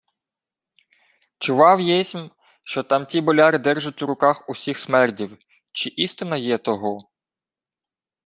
[1.37, 2.29] —Чував єсмь,
[2.63, 5.37] що тамті боляри держуть у руках усіх смердів.
[5.71, 7.09] Чи істина є того?